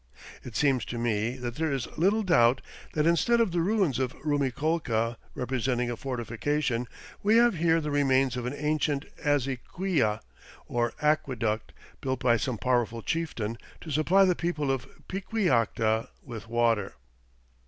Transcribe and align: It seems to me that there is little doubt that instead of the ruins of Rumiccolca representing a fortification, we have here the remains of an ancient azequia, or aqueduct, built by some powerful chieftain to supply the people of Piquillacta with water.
It 0.43 0.55
seems 0.55 0.83
to 0.85 0.97
me 0.97 1.35
that 1.37 1.57
there 1.57 1.71
is 1.71 1.85
little 1.95 2.23
doubt 2.23 2.63
that 2.93 3.05
instead 3.05 3.39
of 3.39 3.51
the 3.51 3.61
ruins 3.61 3.99
of 3.99 4.15
Rumiccolca 4.25 5.15
representing 5.35 5.91
a 5.91 5.95
fortification, 5.95 6.87
we 7.21 7.37
have 7.37 7.53
here 7.53 7.79
the 7.79 7.91
remains 7.91 8.35
of 8.35 8.47
an 8.47 8.53
ancient 8.57 9.05
azequia, 9.23 10.21
or 10.65 10.93
aqueduct, 11.03 11.71
built 12.01 12.19
by 12.21 12.37
some 12.37 12.57
powerful 12.57 13.03
chieftain 13.03 13.59
to 13.81 13.91
supply 13.91 14.25
the 14.25 14.33
people 14.33 14.71
of 14.71 14.87
Piquillacta 15.07 16.09
with 16.25 16.47
water. 16.47 16.95